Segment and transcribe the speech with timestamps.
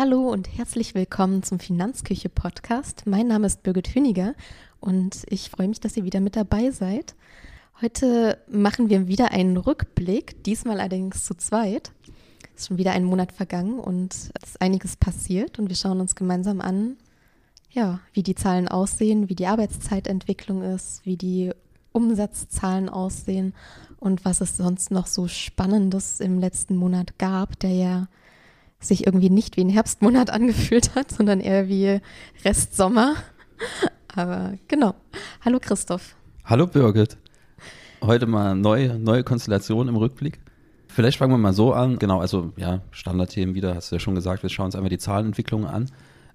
[0.00, 3.02] Hallo und herzlich willkommen zum Finanzküche Podcast.
[3.04, 4.34] Mein Name ist Birgit Hüniger
[4.80, 7.14] und ich freue mich, dass ihr wieder mit dabei seid.
[7.82, 11.92] Heute machen wir wieder einen Rückblick, diesmal allerdings zu zweit.
[12.54, 16.00] Es ist schon wieder ein Monat vergangen und es ist einiges passiert und wir schauen
[16.00, 16.96] uns gemeinsam an,
[17.70, 21.50] ja, wie die Zahlen aussehen, wie die Arbeitszeitentwicklung ist, wie die
[21.92, 23.52] Umsatzzahlen aussehen
[23.98, 28.08] und was es sonst noch so Spannendes im letzten Monat gab, der ja
[28.80, 32.00] sich irgendwie nicht wie ein Herbstmonat angefühlt hat, sondern eher wie
[32.44, 33.14] Restsommer.
[34.14, 34.94] Aber genau.
[35.44, 36.16] Hallo Christoph.
[36.44, 37.16] Hallo Birgit.
[38.02, 40.40] Heute mal neue, neue Konstellation im Rückblick.
[40.88, 41.98] Vielleicht fangen wir mal so an.
[41.98, 44.98] Genau, also ja, Standardthemen wieder, hast du ja schon gesagt, wir schauen uns einmal die
[44.98, 45.90] Zahlenentwicklung an.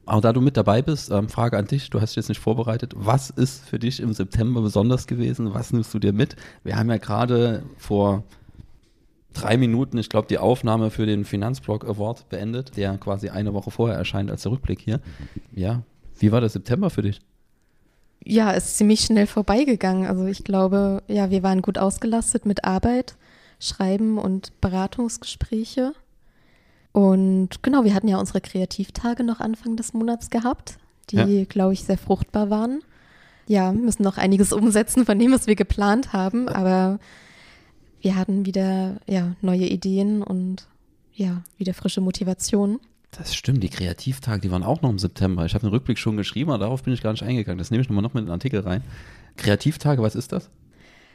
[0.05, 2.39] Aber da du mit dabei bist, ähm, Frage an dich, du hast dich jetzt nicht
[2.39, 2.94] vorbereitet.
[2.95, 5.53] Was ist für dich im September besonders gewesen?
[5.53, 6.36] Was nimmst du dir mit?
[6.64, 8.23] Wir haben ja gerade vor
[9.36, 13.69] drei Minuten, ich glaube, die Aufnahme für den Finanzblog Award beendet, der quasi eine Woche
[13.69, 15.00] vorher erscheint als der Rückblick hier.
[15.53, 15.83] Ja,
[16.17, 17.22] wie war der September für dich?
[18.23, 20.08] Ja, ist ziemlich schnell vorbeigegangen.
[20.08, 23.16] Also ich glaube, ja, wir waren gut ausgelastet mit Arbeit,
[23.59, 25.94] Schreiben und Beratungsgespräche.
[26.92, 30.77] Und genau, wir hatten ja unsere Kreativtage noch Anfang des Monats gehabt,
[31.11, 31.45] die, ja.
[31.45, 32.81] glaube ich, sehr fruchtbar waren.
[33.47, 36.99] Ja, müssen noch einiges umsetzen von dem, was wir geplant haben, aber
[38.06, 40.67] wir hatten wieder ja, neue Ideen und
[41.16, 42.80] ja, wieder frische Motivation.
[43.09, 45.44] Das stimmt, die Kreativtage, die waren auch noch im September.
[45.45, 47.58] Ich habe den Rückblick schon geschrieben, aber darauf bin ich gar nicht eingegangen.
[47.58, 48.83] Das nehme ich nochmal noch mit in den Artikel rein.
[49.38, 50.52] Kreativtage, was ist das?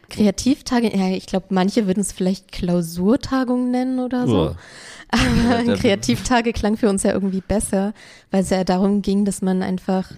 [0.08, 4.56] Kreativtage, ja, ich glaube, manche würden es vielleicht Klausurtagung nennen oder so.
[5.10, 7.94] Aber Kreativtage klang für uns ja irgendwie besser,
[8.32, 10.10] weil es ja darum ging, dass man einfach,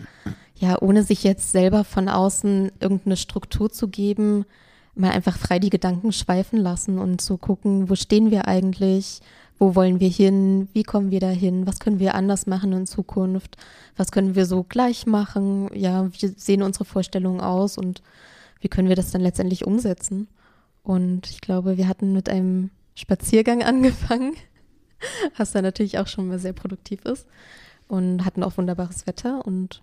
[0.56, 4.47] ja, ohne sich jetzt selber von außen irgendeine Struktur zu geben,
[4.95, 9.21] mal einfach frei die Gedanken schweifen lassen und zu gucken, wo stehen wir eigentlich,
[9.59, 13.56] wo wollen wir hin, wie kommen wir dahin, was können wir anders machen in Zukunft,
[13.97, 18.03] was können wir so gleich machen, ja, wie sehen unsere Vorstellungen aus und
[18.61, 20.28] wie können wir das dann letztendlich umsetzen.
[20.83, 24.34] Und ich glaube, wir hatten mit einem Spaziergang angefangen,
[25.37, 27.27] was dann natürlich auch schon mal sehr produktiv ist
[27.89, 29.83] und hatten auch wunderbares Wetter und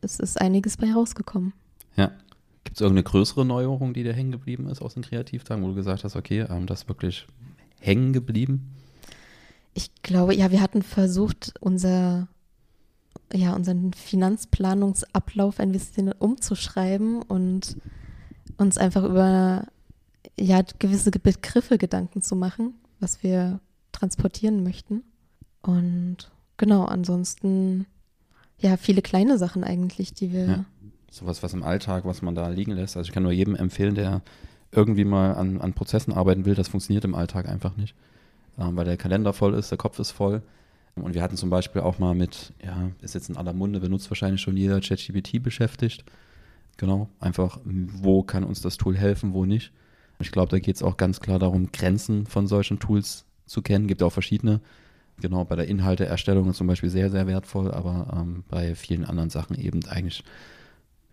[0.00, 1.52] es ist einiges bei rausgekommen.
[1.96, 2.10] Ja,
[2.74, 5.76] Gibt es irgendeine größere Neuerung, die dir hängen geblieben ist aus den Kreativtagen, wo du
[5.76, 7.24] gesagt hast, okay, ähm, das ist wirklich
[7.78, 8.74] hängen geblieben?
[9.74, 12.26] Ich glaube, ja, wir hatten versucht, unser,
[13.32, 17.76] ja, unseren Finanzplanungsablauf ein bisschen umzuschreiben und
[18.56, 19.68] uns einfach über
[20.36, 23.60] ja, gewisse Begriffe Gedanken zu machen, was wir
[23.92, 25.04] transportieren möchten.
[25.62, 27.86] Und genau, ansonsten
[28.58, 30.64] ja, viele kleine Sachen eigentlich, die wir ja
[31.14, 32.96] sowas, was im Alltag, was man da liegen lässt.
[32.96, 34.22] Also ich kann nur jedem empfehlen, der
[34.72, 37.94] irgendwie mal an, an Prozessen arbeiten will, das funktioniert im Alltag einfach nicht.
[38.58, 40.42] Ähm, weil der Kalender voll ist, der Kopf ist voll.
[40.96, 44.10] Und wir hatten zum Beispiel auch mal mit, ja, ist jetzt in aller Munde, benutzt
[44.10, 46.04] wahrscheinlich schon jeder ChatGPT beschäftigt.
[46.76, 49.72] Genau, einfach, wo kann uns das Tool helfen, wo nicht.
[50.20, 53.88] Ich glaube, da geht es auch ganz klar darum, Grenzen von solchen Tools zu kennen.
[53.88, 54.60] Gibt auch verschiedene.
[55.20, 59.30] Genau, bei der Inhalteerstellung ist zum Beispiel sehr, sehr wertvoll, aber ähm, bei vielen anderen
[59.30, 60.24] Sachen eben eigentlich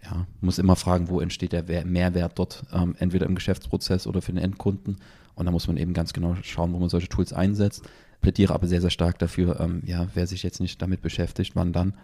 [0.03, 4.31] ja, muss immer fragen, wo entsteht der Mehrwert dort, ähm, entweder im Geschäftsprozess oder für
[4.31, 4.97] den Endkunden.
[5.35, 7.83] Und da muss man eben ganz genau schauen, wo man solche Tools einsetzt.
[8.21, 11.73] Plädiere aber sehr, sehr stark dafür, ähm, ja, wer sich jetzt nicht damit beschäftigt, wann
[11.73, 11.95] dann,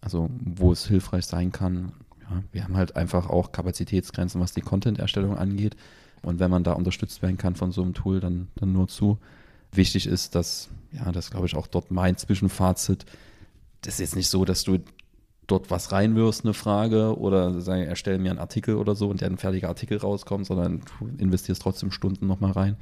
[0.00, 1.92] also wo es hilfreich sein kann.
[2.22, 5.76] Ja, wir haben halt einfach auch Kapazitätsgrenzen, was die Content-Erstellung angeht.
[6.22, 9.18] Und wenn man da unterstützt werden kann von so einem Tool, dann, dann nur zu.
[9.72, 13.06] Wichtig ist, dass, ja, das glaube ich auch dort mein Zwischenfazit,
[13.82, 14.78] das ist jetzt nicht so, dass du
[15.46, 19.30] dort was reinwirfst, eine Frage, oder sagen, erstell mir einen Artikel oder so und der
[19.30, 22.76] ein fertiger Artikel rauskommt, sondern du investierst trotzdem Stunden nochmal rein.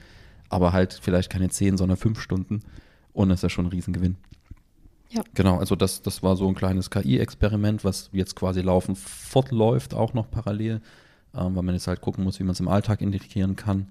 [0.49, 2.63] Aber halt vielleicht keine zehn, sondern fünf Stunden.
[3.13, 4.17] Und das ist ja schon ein Riesengewinn.
[5.11, 5.23] Ja.
[5.35, 10.13] Genau, also das, das war so ein kleines KI-Experiment, was jetzt quasi laufend fortläuft, auch
[10.13, 10.81] noch parallel,
[11.35, 13.89] ähm, weil man jetzt halt gucken muss, wie man es im Alltag integrieren kann.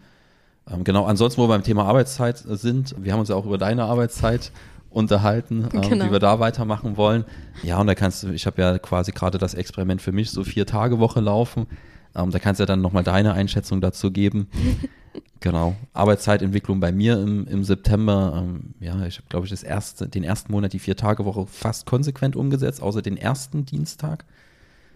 [0.69, 3.57] Ähm, genau, ansonsten, wo wir beim Thema Arbeitszeit sind, wir haben uns ja auch über
[3.57, 4.51] deine Arbeitszeit
[4.93, 6.05] unterhalten, ähm, genau.
[6.05, 7.25] wie wir da weitermachen wollen.
[7.63, 10.43] Ja, und da kannst du, ich habe ja quasi gerade das Experiment für mich, so
[10.43, 11.67] vier Tage Woche laufen.
[12.15, 14.47] Ähm, da kannst du ja dann nochmal deine Einschätzung dazu geben.
[15.39, 15.75] genau.
[15.93, 18.43] Arbeitszeitentwicklung bei mir im, im September.
[18.43, 21.47] Ähm, ja, ich habe, glaube ich, das erste, den ersten Monat die vier Tage Woche
[21.47, 24.25] fast konsequent umgesetzt, außer den ersten Dienstag.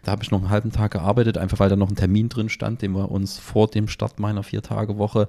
[0.03, 2.49] Da habe ich noch einen halben Tag gearbeitet, einfach weil da noch ein Termin drin
[2.49, 5.27] stand, den wir uns vor dem Start meiner vier Tage Woche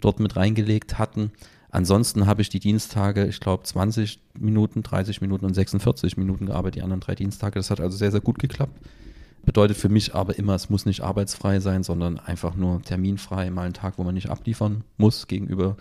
[0.00, 1.30] dort mit reingelegt hatten.
[1.72, 6.76] Ansonsten habe ich die Dienstage, ich glaube, 20 Minuten, 30 Minuten und 46 Minuten gearbeitet,
[6.76, 7.54] die anderen drei Dienstage.
[7.54, 8.78] Das hat also sehr, sehr gut geklappt.
[9.44, 13.64] Bedeutet für mich aber immer, es muss nicht arbeitsfrei sein, sondern einfach nur terminfrei, mal
[13.64, 15.76] einen Tag, wo man nicht abliefern muss gegenüber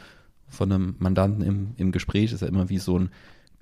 [0.47, 2.31] von einem Mandanten im, im Gespräch.
[2.31, 3.09] Ist ja immer wie so ein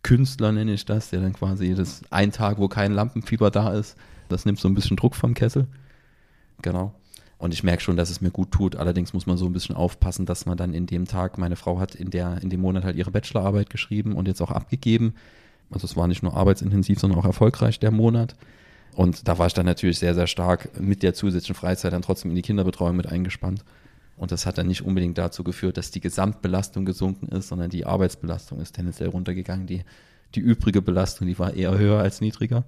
[0.03, 3.97] Künstler nenne ich das, der dann quasi das ein Tag, wo kein Lampenfieber da ist,
[4.29, 5.67] das nimmt so ein bisschen Druck vom Kessel.
[6.61, 6.93] Genau.
[7.39, 8.75] Und ich merke schon, dass es mir gut tut.
[8.75, 11.79] Allerdings muss man so ein bisschen aufpassen, dass man dann in dem Tag, meine Frau
[11.79, 15.15] hat in der, in dem Monat halt ihre Bachelorarbeit geschrieben und jetzt auch abgegeben.
[15.71, 18.35] Also es war nicht nur arbeitsintensiv, sondern auch erfolgreich der Monat.
[18.93, 22.31] Und da war ich dann natürlich sehr, sehr stark mit der zusätzlichen Freizeit dann trotzdem
[22.31, 23.63] in die Kinderbetreuung mit eingespannt.
[24.17, 27.85] Und das hat dann nicht unbedingt dazu geführt, dass die Gesamtbelastung gesunken ist, sondern die
[27.85, 29.65] Arbeitsbelastung ist tendenziell runtergegangen.
[29.65, 29.85] Die,
[30.35, 32.65] die übrige Belastung, die war eher höher als niedriger.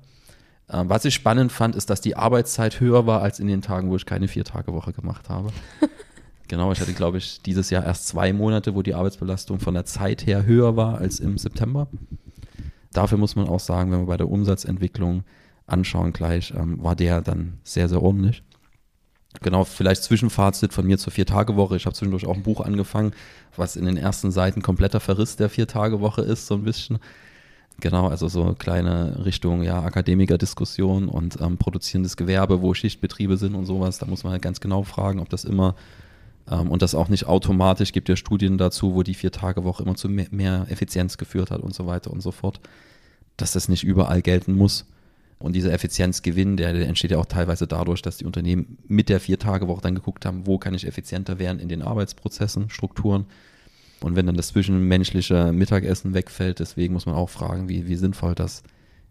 [0.69, 3.90] Ähm, was ich spannend fand, ist, dass die Arbeitszeit höher war als in den Tagen,
[3.90, 5.50] wo ich keine Vier-Tage-Woche gemacht habe.
[6.48, 9.86] genau, ich hatte, glaube ich, dieses Jahr erst zwei Monate, wo die Arbeitsbelastung von der
[9.86, 11.88] Zeit her höher war als im September.
[12.94, 15.24] Dafür muss man auch sagen, wenn wir bei der Umsatzentwicklung
[15.66, 18.44] anschauen gleich, ähm, war der dann sehr, sehr ordentlich.
[19.40, 21.78] Genau, vielleicht Zwischenfazit von mir zur Vier-Tage-Woche.
[21.78, 23.13] Ich habe zwischendurch auch ein Buch angefangen,
[23.56, 27.00] was in den ersten Seiten kompletter Verriss der Vier-Tage-Woche ist, so ein bisschen.
[27.81, 33.66] Genau, also so kleine Richtung ja, Akademikerdiskussion und ähm, produzierendes Gewerbe, wo Schichtbetriebe sind und
[33.66, 33.98] sowas.
[33.98, 35.75] Da muss man halt ganz genau fragen, ob das immer
[36.50, 40.10] ähm, und das auch nicht automatisch, gibt ja Studien dazu, wo die Vier-Tage-Woche immer zu
[40.10, 42.60] mehr, mehr Effizienz geführt hat und so weiter und so fort,
[43.36, 44.86] dass das nicht überall gelten muss.
[45.39, 49.19] Und dieser Effizienzgewinn, der, der, entsteht ja auch teilweise dadurch, dass die Unternehmen mit der
[49.19, 53.25] Vier-Tage-Woche dann geguckt haben, wo kann ich effizienter werden in den Arbeitsprozessen, Strukturen.
[54.03, 58.36] Und wenn dann das zwischenmenschliche Mittagessen wegfällt, deswegen muss man auch fragen, wie, wie sinnvoll
[58.36, 58.63] das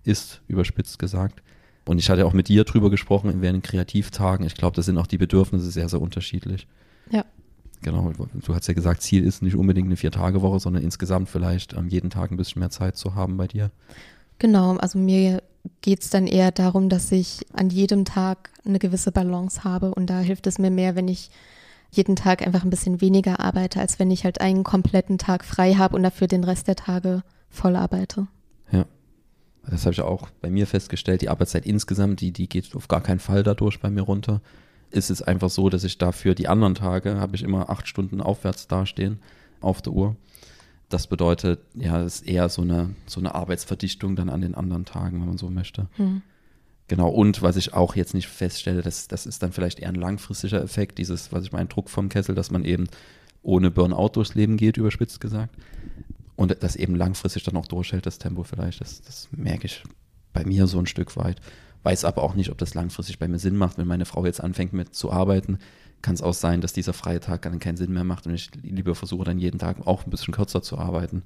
[0.05, 1.43] ist, überspitzt gesagt.
[1.87, 4.47] Und ich hatte auch mit dir drüber gesprochen während den Kreativtagen.
[4.47, 6.67] Ich glaube, da sind auch die Bedürfnisse sehr, sehr unterschiedlich.
[7.11, 7.25] Ja.
[7.83, 11.89] Genau, du hast ja gesagt, Ziel ist nicht unbedingt eine Vier-Tage-Woche, sondern insgesamt vielleicht ähm,
[11.89, 13.71] jeden Tag ein bisschen mehr Zeit zu haben bei dir.
[14.39, 15.43] Genau, also mir
[15.81, 20.09] geht es dann eher darum, dass ich an jedem Tag eine gewisse Balance habe und
[20.09, 21.31] da hilft es mir mehr, wenn ich
[21.91, 25.75] jeden Tag einfach ein bisschen weniger arbeite, als wenn ich halt einen kompletten Tag frei
[25.75, 28.29] habe und dafür den Rest der Tage voll arbeite.
[28.71, 28.87] Ja.
[29.69, 31.23] Das habe ich auch bei mir festgestellt.
[31.23, 34.41] Die Arbeitszeit insgesamt, die, die geht auf gar keinen Fall dadurch bei mir runter.
[34.91, 38.21] Ist es einfach so, dass ich dafür die anderen Tage habe ich immer acht Stunden
[38.21, 39.21] aufwärts dastehen
[39.61, 40.17] auf der Uhr.
[40.89, 44.85] Das bedeutet, ja, es ist eher so eine, so eine Arbeitsverdichtung dann an den anderen
[44.85, 45.89] Tagen, wenn man so möchte.
[45.97, 46.23] Hm.
[46.91, 49.95] Genau, und was ich auch jetzt nicht feststelle, das, das ist dann vielleicht eher ein
[49.95, 52.89] langfristiger Effekt, dieses, was ich meine, Druck vom Kessel, dass man eben
[53.45, 55.55] ohne Burnout durchs Leben geht, überspitzt gesagt.
[56.35, 58.81] Und das eben langfristig dann auch durchhält, das Tempo vielleicht.
[58.81, 59.85] Das, das merke ich
[60.33, 61.41] bei mir so ein Stück weit.
[61.85, 63.79] Weiß aber auch nicht, ob das langfristig bei mir Sinn macht.
[63.79, 65.61] Wenn meine Frau jetzt anfängt mit zu arbeiten,
[66.03, 68.51] kann es auch sein, dass dieser freie Tag dann keinen Sinn mehr macht und ich
[68.65, 71.23] lieber versuche dann jeden Tag auch ein bisschen kürzer zu arbeiten.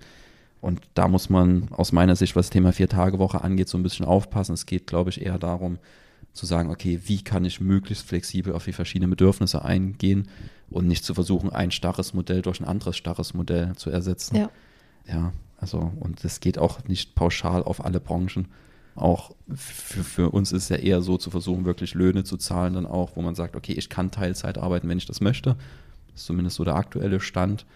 [0.64, 4.06] Und da muss man aus meiner Sicht, was das Thema Vier-Tage-Woche angeht, so ein bisschen
[4.06, 4.55] aufpassen.
[4.55, 5.78] Es geht, glaube ich, eher darum,
[6.32, 10.26] zu sagen, okay, wie kann ich möglichst flexibel auf die verschiedenen Bedürfnisse eingehen
[10.70, 14.37] und nicht zu versuchen, ein starres Modell durch ein anderes starres Modell zu ersetzen.
[14.37, 14.50] Ja.
[15.06, 18.49] Ja, also, und das geht auch nicht pauschal auf alle Branchen.
[18.94, 22.72] Auch für, für uns ist es ja eher so zu versuchen, wirklich Löhne zu zahlen,
[22.72, 25.56] dann auch, wo man sagt, okay, ich kann Teilzeit arbeiten, wenn ich das möchte.
[26.12, 27.66] Das ist zumindest so der aktuelle Stand.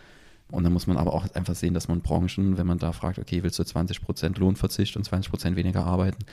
[0.50, 3.19] Und dann muss man aber auch einfach sehen, dass man Branchen, wenn man da fragt,
[3.19, 6.25] okay, willst du 20 Prozent Lohnverzicht und 20 Prozent weniger arbeiten,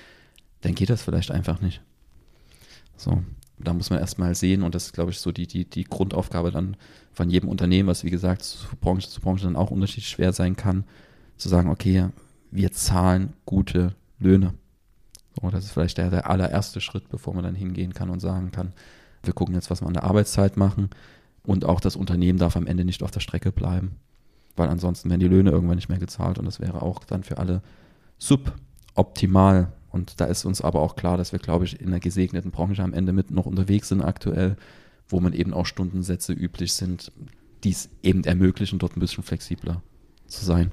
[0.61, 1.81] dann geht das vielleicht einfach nicht.
[2.95, 3.21] So,
[3.59, 6.51] da muss man erstmal sehen und das ist, glaube ich, so die, die, die Grundaufgabe
[6.51, 6.77] dann
[7.11, 10.55] von jedem Unternehmen, was wie gesagt zu Branche zu Branche dann auch unterschiedlich schwer sein
[10.55, 10.85] kann,
[11.35, 12.07] zu sagen, okay,
[12.51, 14.53] wir zahlen gute Löhne.
[15.41, 18.51] So, das ist vielleicht der, der allererste Schritt, bevor man dann hingehen kann und sagen
[18.51, 18.71] kann,
[19.23, 20.89] wir gucken jetzt, was wir an der Arbeitszeit machen
[21.43, 23.97] und auch das Unternehmen darf am Ende nicht auf der Strecke bleiben
[24.55, 27.37] weil ansonsten werden die Löhne irgendwann nicht mehr gezahlt und das wäre auch dann für
[27.37, 27.61] alle
[28.17, 29.73] suboptimal.
[29.89, 32.83] Und da ist uns aber auch klar, dass wir, glaube ich, in einer gesegneten Branche
[32.83, 34.57] am Ende mit noch unterwegs sind aktuell,
[35.07, 37.11] wo man eben auch Stundensätze üblich sind,
[37.63, 39.81] die es eben ermöglichen, dort ein bisschen flexibler
[40.27, 40.71] zu sein.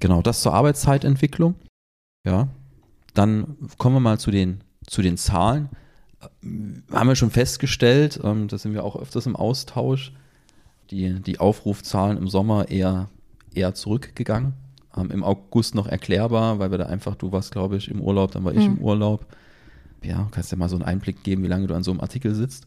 [0.00, 1.54] Genau, das zur Arbeitszeitentwicklung.
[2.24, 2.48] Ja,
[3.14, 5.70] dann kommen wir mal zu den, zu den Zahlen.
[6.20, 10.12] Haben wir schon festgestellt, ähm, da sind wir auch öfters im Austausch,
[10.90, 13.08] die, die Aufrufzahlen im Sommer eher,
[13.54, 14.54] eher zurückgegangen.
[14.96, 18.32] Ähm, Im August noch erklärbar, weil wir da einfach, du warst, glaube ich, im Urlaub,
[18.32, 18.76] dann war ich mhm.
[18.76, 19.26] im Urlaub.
[20.02, 22.34] Ja, kannst dir mal so einen Einblick geben, wie lange du an so einem Artikel
[22.34, 22.66] sitzt.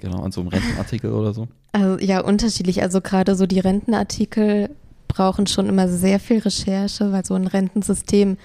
[0.00, 1.48] Genau, an so einem Rentenartikel oder so.
[1.72, 2.82] Also ja, unterschiedlich.
[2.82, 4.70] Also gerade so die Rentenartikel
[5.08, 8.38] brauchen schon immer sehr viel Recherche, weil so ein Rentensystem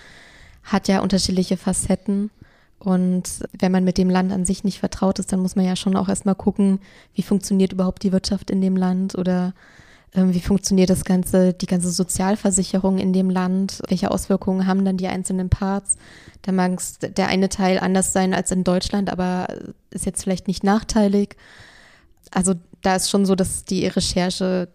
[0.64, 2.32] hat ja unterschiedliche Facetten.
[2.80, 3.24] Und
[3.58, 5.96] wenn man mit dem Land an sich nicht vertraut ist, dann muss man ja schon
[5.96, 6.80] auch erstmal gucken,
[7.14, 9.54] wie funktioniert überhaupt die Wirtschaft in dem Land oder
[10.14, 14.98] ähm, wie funktioniert das ganze, die ganze Sozialversicherung in dem Land, welche Auswirkungen haben dann
[14.98, 15.98] die einzelnen Parts.
[16.42, 19.48] Da mag der eine Teil anders sein als in Deutschland, aber
[19.90, 21.36] ist jetzt vielleicht nicht nachteilig.
[22.32, 24.70] Also da ist schon so, dass die Recherche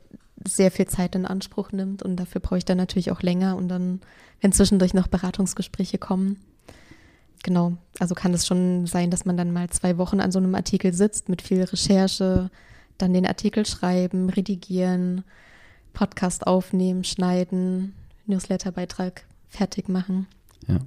[0.47, 3.69] sehr viel Zeit in Anspruch nimmt und dafür brauche ich dann natürlich auch länger und
[3.69, 4.01] dann,
[4.41, 6.39] wenn zwischendurch noch Beratungsgespräche kommen.
[7.43, 10.55] Genau, also kann es schon sein, dass man dann mal zwei Wochen an so einem
[10.55, 12.51] Artikel sitzt mit viel Recherche,
[12.99, 15.25] dann den Artikel schreiben, redigieren,
[15.95, 17.95] Podcast aufnehmen, schneiden,
[18.27, 20.27] Newsletterbeitrag fertig machen.
[20.67, 20.79] Ja.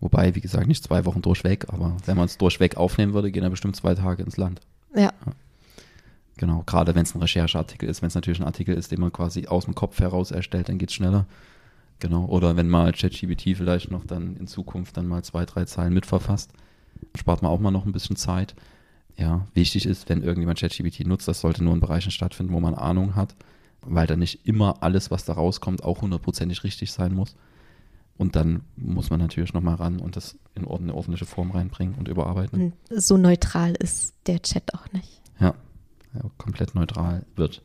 [0.00, 3.42] Wobei, wie gesagt, nicht zwei Wochen durchweg, aber wenn man es durchweg aufnehmen würde, gehen
[3.42, 4.60] ja bestimmt zwei Tage ins Land.
[4.94, 5.04] Ja.
[5.04, 5.32] ja.
[6.36, 9.10] Genau, gerade wenn es ein Rechercheartikel ist, wenn es natürlich ein Artikel ist, den man
[9.10, 11.26] quasi aus dem Kopf heraus erstellt, dann geht es schneller.
[11.98, 15.94] Genau, oder wenn mal ChatGPT vielleicht noch dann in Zukunft dann mal zwei, drei Zeilen
[15.94, 16.52] mitverfasst,
[17.14, 18.54] spart man auch mal noch ein bisschen Zeit.
[19.16, 22.74] Ja, wichtig ist, wenn irgendjemand ChatGPT nutzt, das sollte nur in Bereichen stattfinden, wo man
[22.74, 23.34] Ahnung hat,
[23.80, 27.34] weil dann nicht immer alles, was da rauskommt, auch hundertprozentig richtig sein muss.
[28.18, 32.08] Und dann muss man natürlich nochmal ran und das in eine ordentliche Form reinbringen und
[32.08, 32.72] überarbeiten.
[32.90, 35.20] So neutral ist der Chat auch nicht.
[35.38, 35.54] Ja,
[36.14, 37.62] ja, komplett neutral wird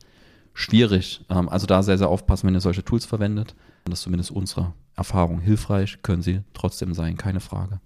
[0.52, 1.24] schwierig.
[1.30, 3.54] Ähm, also da sehr, sehr aufpassen, wenn ihr solche Tools verwendet.
[3.84, 7.80] Das ist zumindest unsere Erfahrung hilfreich, können sie trotzdem sein, keine Frage.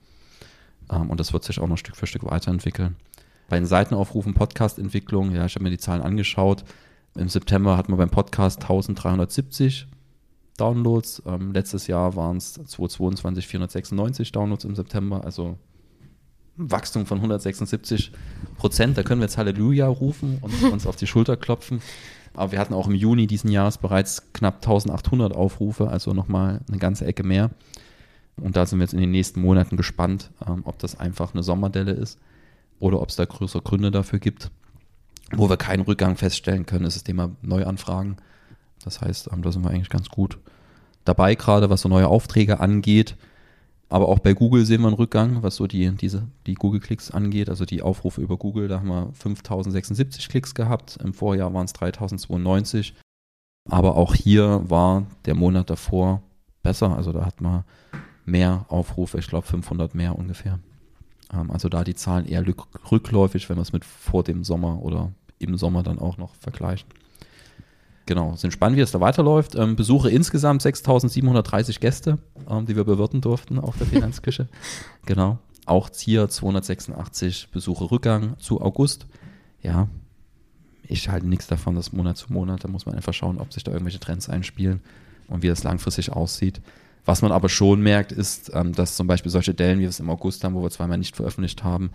[0.90, 2.96] Ähm, und das wird sich auch noch Stück für Stück weiterentwickeln.
[3.48, 6.64] Bei den Seitenaufrufen, Podcast-Entwicklung, ja, ich habe mir die Zahlen angeschaut.
[7.14, 9.86] Im September hatten wir beim Podcast 1370
[10.56, 11.22] Downloads.
[11.26, 15.58] Ähm, letztes Jahr waren es 2022 496 Downloads im September, also
[16.56, 18.12] Wachstum von 176
[18.56, 18.98] Prozent.
[18.98, 21.80] Da können wir jetzt Halleluja rufen und uns auf die Schulter klopfen.
[22.36, 26.78] Aber wir hatten auch im Juni diesen Jahres bereits knapp 1800 Aufrufe, also nochmal eine
[26.78, 27.50] ganze Ecke mehr.
[28.36, 31.42] Und da sind wir jetzt in den nächsten Monaten gespannt, ähm, ob das einfach eine
[31.42, 32.18] Sommerdelle ist
[32.78, 34.50] oder ob es da größere Gründe dafür gibt.
[35.32, 38.16] Wo wir keinen Rückgang feststellen können, ist das Thema Neuanfragen.
[38.84, 40.38] Das heißt, ähm, da sind wir eigentlich ganz gut
[41.04, 43.16] dabei, gerade was so neue Aufträge angeht.
[43.88, 47.48] Aber auch bei Google sehen wir einen Rückgang, was so die, diese, die Google-Klicks angeht.
[47.48, 50.98] Also die Aufrufe über Google, da haben wir 5076 Klicks gehabt.
[51.02, 52.94] Im Vorjahr waren es 3092.
[53.68, 56.22] Aber auch hier war der Monat davor
[56.62, 56.96] besser.
[56.96, 57.64] Also da hat man
[58.24, 60.58] mehr Aufrufe, ich glaube 500 mehr ungefähr.
[61.32, 62.44] Ähm, also da die Zahlen eher
[62.90, 66.88] rückläufig, wenn wir es mit vor dem Sommer oder im Sommer dann auch noch vergleichen.
[68.06, 69.56] Genau, sind spannend, wie es da weiterläuft.
[69.56, 74.48] Ähm, Besuche insgesamt 6.730 Gäste, ähm, die wir bewirten durften auf der Finanzküche.
[75.06, 75.38] genau.
[75.66, 79.06] Auch hier 286 Besuche Rückgang zu August.
[79.60, 79.88] Ja,
[80.84, 82.62] ich halte nichts davon, das Monat zu Monat.
[82.62, 84.80] Da muss man einfach schauen, ob sich da irgendwelche Trends einspielen
[85.26, 86.60] und wie das langfristig aussieht.
[87.04, 89.98] Was man aber schon merkt, ist, ähm, dass zum Beispiel solche Dellen, wie wir es
[89.98, 91.90] im August haben, wo wir zweimal nicht veröffentlicht haben,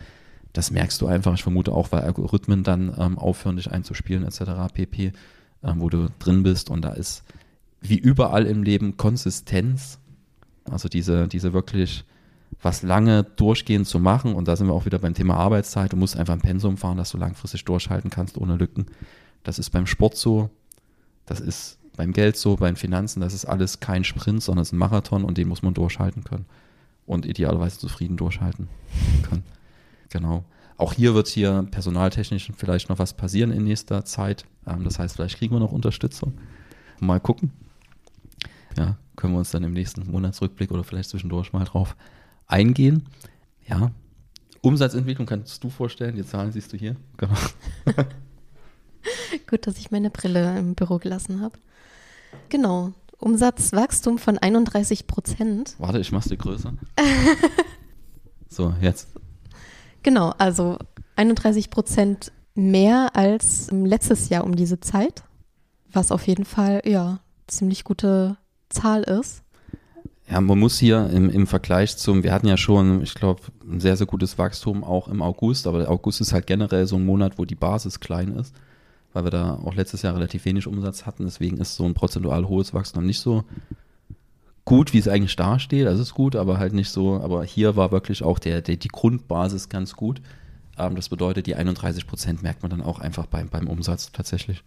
[0.51, 1.33] das merkst du einfach.
[1.33, 4.73] Ich vermute auch, weil Algorithmen dann ähm, aufhören, dich einzuspielen, etc.
[4.73, 5.13] pp
[5.63, 6.69] ähm, wo du drin bist.
[6.69, 7.23] Und da ist
[7.81, 9.99] wie überall im Leben Konsistenz,
[10.69, 12.05] also diese, diese wirklich
[12.61, 14.35] was lange durchgehend zu machen.
[14.35, 15.93] Und da sind wir auch wieder beim Thema Arbeitszeit.
[15.93, 18.85] Du musst einfach ein Pensum fahren, dass du langfristig durchhalten kannst ohne Lücken.
[19.43, 20.49] Das ist beim Sport so,
[21.25, 23.21] das ist beim Geld so, bei den Finanzen.
[23.21, 26.23] Das ist alles kein Sprint, sondern es ist ein Marathon und den muss man durchhalten
[26.23, 26.45] können.
[27.05, 28.67] Und idealerweise zufrieden durchhalten
[29.27, 29.43] können.
[30.09, 30.45] Genau.
[30.77, 34.45] Auch hier wird hier personaltechnisch vielleicht noch was passieren in nächster Zeit.
[34.67, 36.33] Ähm, das heißt, vielleicht kriegen wir noch Unterstützung.
[36.99, 37.51] Mal gucken.
[38.77, 41.95] Ja, können wir uns dann im nächsten Monatsrückblick oder vielleicht zwischendurch mal drauf
[42.47, 43.05] eingehen.
[43.67, 43.91] Ja,
[44.61, 46.15] Umsatzentwicklung kannst du vorstellen.
[46.15, 46.95] Die Zahlen siehst du hier.
[47.17, 47.33] Genau.
[49.49, 51.57] Gut, dass ich meine Brille im Büro gelassen habe.
[52.49, 52.93] Genau.
[53.17, 55.75] Umsatzwachstum von 31 Prozent.
[55.79, 56.73] Warte, ich mach's dir größer.
[58.49, 59.07] so, jetzt.
[60.03, 60.77] Genau, also
[61.15, 65.23] 31 Prozent mehr als letztes Jahr um diese Zeit,
[65.91, 68.37] was auf jeden Fall, ja, ziemlich gute
[68.69, 69.43] Zahl ist.
[70.29, 73.81] Ja, man muss hier im, im Vergleich zum, wir hatten ja schon, ich glaube, ein
[73.81, 77.05] sehr, sehr gutes Wachstum auch im August, aber der August ist halt generell so ein
[77.05, 78.55] Monat, wo die Basis klein ist,
[79.11, 82.47] weil wir da auch letztes Jahr relativ wenig Umsatz hatten, deswegen ist so ein prozentual
[82.47, 83.43] hohes Wachstum nicht so
[84.65, 85.87] gut, wie es eigentlich dasteht.
[85.87, 87.19] Also ist gut, aber halt nicht so.
[87.21, 90.21] Aber hier war wirklich auch der, der die Grundbasis ganz gut.
[90.77, 94.63] Ähm, das bedeutet, die 31 Prozent merkt man dann auch einfach beim, beim Umsatz tatsächlich.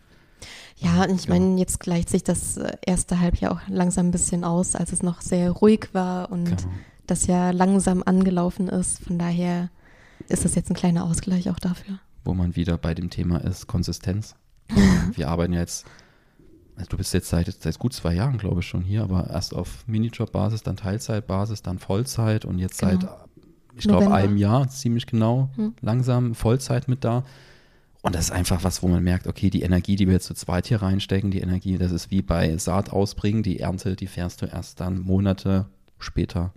[0.77, 4.45] Ja, und ich meine, jetzt gleicht sich das äh, erste Halbjahr auch langsam ein bisschen
[4.45, 6.63] aus, als es noch sehr ruhig war und genau.
[7.07, 9.03] das ja langsam angelaufen ist.
[9.05, 9.71] Von daher
[10.29, 11.99] ist das jetzt ein kleiner Ausgleich auch dafür.
[12.25, 14.35] Wo man wieder bei dem Thema ist, Konsistenz.
[15.15, 15.87] Wir arbeiten jetzt
[16.77, 19.55] also du bist jetzt seit, seit gut zwei Jahren, glaube ich, schon hier, aber erst
[19.55, 22.93] auf Minijob-Basis, dann Teilzeitbasis, dann Vollzeit und jetzt genau.
[22.93, 23.09] seit,
[23.77, 25.75] ich glaube, einem Jahr ziemlich genau, hm.
[25.81, 27.25] langsam Vollzeit mit da.
[28.03, 30.35] Und das ist einfach was, wo man merkt, okay, die Energie, die wir jetzt zu
[30.35, 34.43] zweit hier reinstecken, die Energie, das ist wie bei Saat ausbringen, die Ernte, die fährst
[34.43, 35.67] du erst dann Monate
[35.99, 36.53] später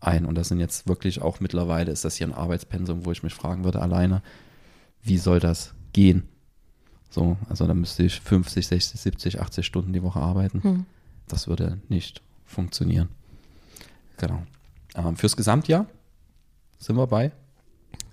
[0.00, 0.24] ein.
[0.24, 3.34] Und das sind jetzt wirklich auch mittlerweile, ist das hier ein Arbeitspensum, wo ich mich
[3.34, 4.22] fragen würde alleine,
[5.02, 6.28] wie soll das gehen?
[7.10, 10.62] So, also da müsste ich 50, 60, 70, 80 Stunden die Woche arbeiten.
[10.62, 10.86] Hm.
[11.28, 13.08] Das würde nicht funktionieren.
[14.16, 14.42] Genau.
[14.94, 15.86] Ähm, fürs Gesamtjahr
[16.78, 17.32] sind wir bei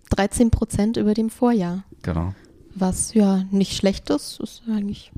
[0.10, 1.84] 13 Prozent über dem Vorjahr.
[2.01, 2.34] Genau.
[2.75, 5.12] Was ja nicht schlecht ist, ist eigentlich,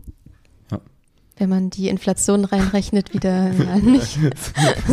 [1.38, 4.18] wenn man die Inflation reinrechnet, wieder ja, nicht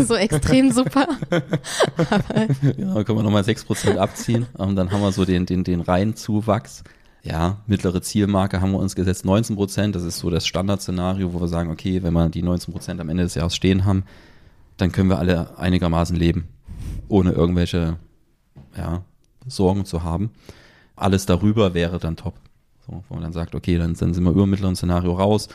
[0.07, 1.09] so extrem super.
[1.31, 5.65] Aber ja, können wir nochmal 6 Prozent abziehen und dann haben wir so den, den,
[5.65, 6.85] den Reihenzuwachs.
[7.27, 9.97] Ja, mittlere Zielmarke haben wir uns gesetzt, 19 Prozent.
[9.97, 13.09] Das ist so das Standardszenario, wo wir sagen, okay, wenn wir die 19 Prozent am
[13.09, 14.05] Ende des Jahres stehen haben,
[14.77, 16.47] dann können wir alle einigermaßen leben,
[17.09, 17.97] ohne irgendwelche
[18.77, 19.03] ja,
[19.45, 20.31] Sorgen zu haben.
[20.95, 22.35] Alles darüber wäre dann top.
[22.87, 25.49] So, wo man dann sagt, okay, dann, dann sind wir über mittleren Szenario raus.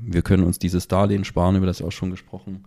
[0.00, 2.64] Wir können uns dieses Darlehen sparen, über das ich auch schon gesprochen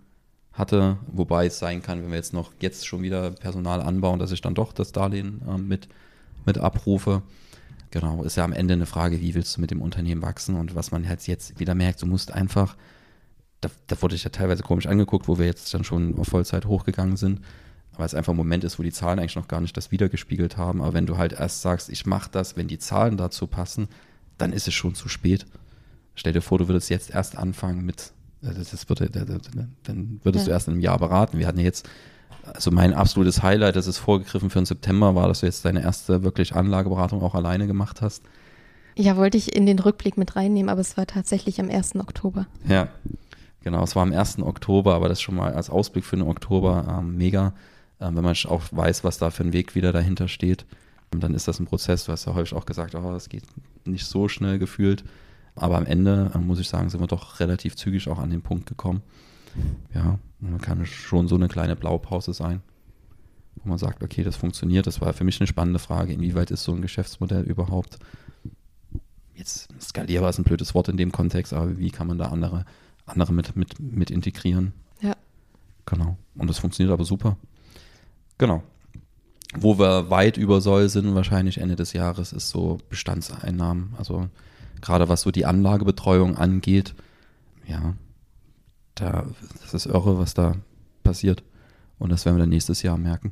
[0.53, 0.97] hatte.
[1.11, 4.41] Wobei es sein kann, wenn wir jetzt noch jetzt schon wieder Personal anbauen, dass ich
[4.41, 5.87] dann doch das Darlehen äh, mit,
[6.45, 7.23] mit abrufe.
[7.91, 10.75] Genau, ist ja am Ende eine Frage, wie willst du mit dem Unternehmen wachsen und
[10.75, 12.77] was man halt jetzt wieder merkt, du musst einfach,
[13.60, 16.65] da, da wurde ich ja teilweise komisch angeguckt, wo wir jetzt dann schon auf Vollzeit
[16.65, 17.41] hochgegangen sind
[17.98, 20.57] weil es einfach ein Moment ist, wo die Zahlen eigentlich noch gar nicht das wiedergespiegelt
[20.57, 20.81] haben.
[20.81, 23.88] Aber wenn du halt erst sagst, ich mache das, wenn die Zahlen dazu passen,
[24.38, 25.45] dann ist es schon zu spät.
[26.15, 30.50] Stell dir vor, du würdest jetzt erst anfangen mit, äh, das würde, dann würdest ja.
[30.50, 31.38] du erst in einem Jahr beraten.
[31.38, 31.88] Wir hatten ja jetzt,
[32.43, 35.81] also mein absolutes Highlight, das ist vorgegriffen für den September, war, dass du jetzt deine
[35.81, 38.23] erste wirklich Anlageberatung auch alleine gemacht hast.
[38.95, 41.95] Ja, wollte ich in den Rückblick mit reinnehmen, aber es war tatsächlich am 1.
[41.95, 42.47] Oktober.
[42.67, 42.89] Ja,
[43.63, 44.39] genau, es war am 1.
[44.39, 47.53] Oktober, aber das schon mal als Ausblick für den Oktober ähm, mega
[48.01, 50.65] ähm, wenn man auch weiß, was da für ein Weg wieder dahinter steht,
[51.11, 52.05] dann ist das ein Prozess.
[52.05, 53.43] Du hast ja häufig auch gesagt, oh, das geht
[53.85, 55.03] nicht so schnell gefühlt.
[55.55, 58.41] Aber am Ende, äh, muss ich sagen, sind wir doch relativ zügig auch an den
[58.41, 59.01] Punkt gekommen.
[59.93, 62.62] Ja, man kann schon so eine kleine Blaupause sein,
[63.55, 64.88] wo man sagt, okay, das funktioniert.
[64.88, 66.14] Das war für mich eine spannende Frage.
[66.14, 68.00] Inwieweit ist so ein Geschäftsmodell überhaupt
[69.42, 72.66] jetzt skalierbar ist ein blödes Wort in dem Kontext, aber wie kann man da andere,
[73.05, 74.74] andere mit, mit, mit integrieren?
[75.01, 75.16] Ja.
[75.85, 76.18] Genau.
[76.35, 77.37] Und das funktioniert aber super.
[78.37, 78.64] Genau.
[79.57, 83.96] Wo wir weit über Soll sind, wahrscheinlich Ende des Jahres, ist so Bestandseinnahmen.
[83.98, 84.29] Also
[84.79, 86.96] gerade was so die Anlagebetreuung angeht,
[87.68, 87.96] ja,
[89.01, 89.25] da,
[89.61, 90.55] das ist irre, was da
[91.03, 91.44] passiert.
[92.00, 93.31] Und das werden wir dann nächstes Jahr merken.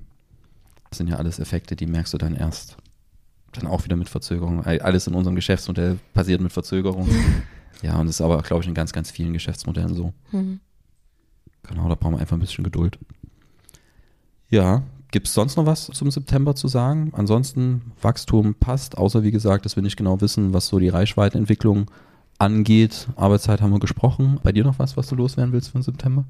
[0.89, 2.77] Das sind ja alles Effekte, die merkst du dann erst.
[3.53, 4.63] Dann auch wieder mit Verzögerung.
[4.65, 7.08] Alles in unserem Geschäftsmodell passiert mit Verzögerung.
[7.82, 10.13] ja, und das ist aber, glaube ich, in ganz, ganz vielen Geschäftsmodellen so.
[10.32, 10.60] Mhm.
[11.63, 12.97] Genau, da brauchen wir einfach ein bisschen Geduld.
[14.49, 17.12] Ja, Gibt es sonst noch was zum September zu sagen?
[17.15, 21.89] Ansonsten, Wachstum passt, außer wie gesagt, dass wir nicht genau wissen, was so die Reichweitenentwicklung
[22.39, 23.08] angeht.
[23.15, 24.39] Arbeitszeit haben wir gesprochen.
[24.41, 26.25] Bei dir noch was, was du loswerden willst für den September?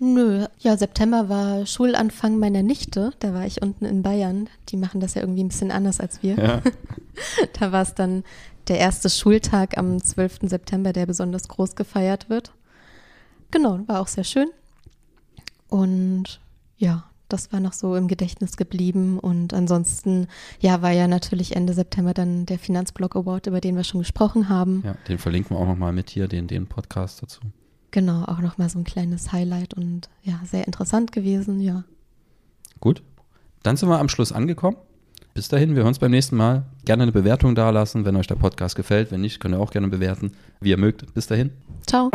[0.00, 3.12] Nö, ja, September war Schulanfang meiner Nichte.
[3.18, 4.48] Da war ich unten in Bayern.
[4.68, 6.36] Die machen das ja irgendwie ein bisschen anders als wir.
[6.36, 6.62] Ja.
[7.58, 8.22] da war es dann
[8.68, 10.40] der erste Schultag am 12.
[10.42, 12.52] September, der besonders groß gefeiert wird.
[13.50, 14.48] Genau, war auch sehr schön.
[15.68, 16.40] Und
[16.76, 19.18] ja, das war noch so im Gedächtnis geblieben.
[19.18, 20.26] Und ansonsten,
[20.60, 24.48] ja, war ja natürlich Ende September dann der Finanzblock Award, über den wir schon gesprochen
[24.48, 24.82] haben.
[24.84, 27.40] Ja, den verlinken wir auch nochmal mit hier, den, den Podcast dazu.
[27.90, 31.84] Genau, auch nochmal so ein kleines Highlight und ja, sehr interessant gewesen, ja.
[32.80, 33.02] Gut,
[33.62, 34.76] dann sind wir am Schluss angekommen.
[35.34, 36.64] Bis dahin, wir hören uns beim nächsten Mal.
[36.84, 39.12] Gerne eine Bewertung dalassen, wenn euch der Podcast gefällt.
[39.12, 41.14] Wenn nicht, könnt ihr auch gerne bewerten, wie ihr mögt.
[41.14, 41.50] Bis dahin.
[41.86, 42.10] Ciao.